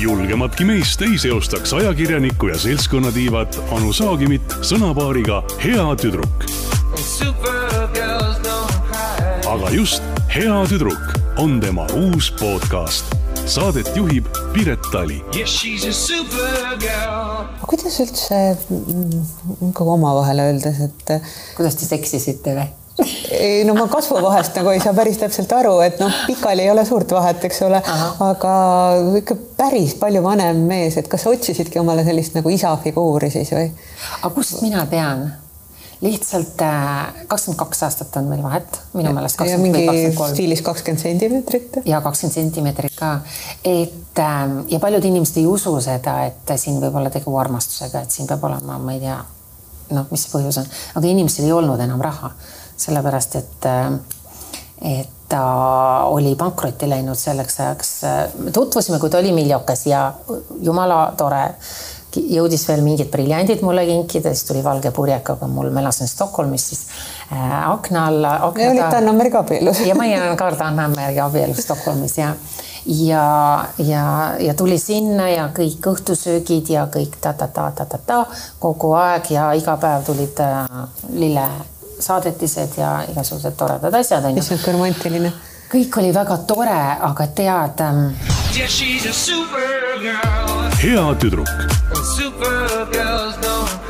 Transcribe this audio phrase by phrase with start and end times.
[0.00, 6.44] julgematki meest ei seostaks ajakirjaniku ja seltskonnatiivat Anu Saagimit sõnapaariga hea tüdruk.
[9.48, 10.02] Aga just
[10.34, 13.12] Hea tüdruk on tema uus podcast.
[13.46, 15.20] Saadet juhib Piret Tali.
[15.94, 17.44] Supergirl.
[17.66, 19.20] kuidas üldse mm,
[19.68, 21.14] nagu omavahel öeldes, et
[21.56, 22.66] kuidas te seksisite või?
[23.38, 26.84] ei no ma kasvuvahest nagu ei saa päris täpselt aru, et noh, pikali ei ole
[26.88, 27.80] suurt vahet, eks ole,
[28.28, 28.56] aga
[29.20, 33.54] ikka päris palju vanem mees, et kas sa otsisidki omale sellist nagu isa figuuri siis
[33.54, 33.70] või?
[34.20, 35.32] aga kust mina tean?
[36.04, 36.60] lihtsalt
[37.28, 40.34] kakskümmend kaks aastat on meil vahet, minu meelest ja kakskümmend või mingi kakskümmend kolm.
[40.34, 41.78] stiilis kakskümmend sentimeetrit.
[41.88, 43.12] ja kakskümmend sentimeetrit ka.
[43.64, 48.14] et ähm, ja paljud inimesed ei usu seda, et siin võib olla tegu armastusega, et
[48.14, 49.16] siin peab olema, ma ei tea,
[49.96, 52.34] noh, mis see põhjus on, aga inimestel ei olnud enam raha,
[52.76, 53.92] sellepärast et äh,
[54.84, 57.90] et ta oli pankrotti läinud selleks ajaks.
[58.38, 60.12] me tutvusime, kui ta oli miljokas ja
[60.60, 61.44] jumala tore
[62.14, 66.84] jõudis veel mingid briljandid mulle kinkida, siis tuli valge purjekaga mul, ma elasin Stockholmis, siis
[67.32, 68.34] äh, akna alla.
[68.58, 69.80] ja olite Anna-Märgi abielus.
[69.80, 72.34] ja ma jään ka Anna-Märgi abielus Stockholmis ja,
[72.86, 73.24] ja,
[73.78, 78.24] ja, ja tuli sinna ja kõik õhtusöögid ja kõik ta-ta-ta-ta-ta-ta
[78.58, 80.84] kogu aeg ja iga päev tulid äh,
[81.94, 84.38] lillesaadetised ja igasugused toredad asjad onju.
[84.38, 85.32] issand, kui romantiline.
[85.74, 88.12] kõik oli väga tore, aga tead ähm,
[90.82, 91.48] hea tüdruk
[92.16, 93.83] Supergirls don't.